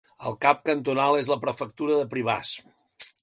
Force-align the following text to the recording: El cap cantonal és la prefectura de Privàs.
El 0.29 0.35
cap 0.45 0.63
cantonal 0.69 1.19
és 1.19 1.29
la 1.33 1.37
prefectura 1.45 1.99
de 1.99 2.09
Privàs. 2.17 2.57